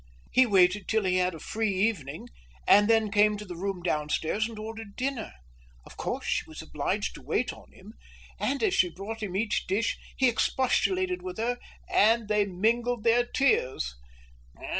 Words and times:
He 0.31 0.47
waited 0.47 0.87
till 0.87 1.03
he 1.05 1.17
had 1.17 1.35
a 1.35 1.39
free 1.39 1.71
evening, 1.75 2.27
and 2.67 2.87
then 2.89 3.11
came 3.11 3.37
to 3.37 3.45
the 3.45 3.55
room 3.55 3.83
downstairs 3.83 4.49
and 4.49 4.57
ordered 4.57 4.95
dinner. 4.95 5.31
Of 5.85 5.95
course, 5.95 6.25
she 6.25 6.43
was 6.47 6.59
obliged 6.63 7.13
to 7.13 7.21
wait 7.21 7.53
on 7.53 7.71
him, 7.71 7.93
and 8.39 8.63
as 8.63 8.73
she 8.73 8.89
brought 8.89 9.21
him 9.21 9.35
each 9.35 9.67
dish 9.67 9.99
he 10.17 10.27
expostulated 10.27 11.21
with 11.21 11.37
her, 11.37 11.59
and 11.87 12.29
they 12.29 12.45
mingled 12.47 13.03
their 13.03 13.23
tears." 13.27 13.93